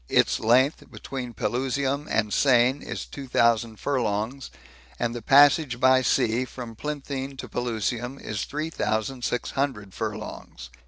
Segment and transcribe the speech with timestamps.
[0.09, 4.49] Its length between Pelusium and Siene is two thousand furlongs,
[4.97, 10.71] and the passage by sea from Plinthine to Pelusium is three thousand six hundred furlongs.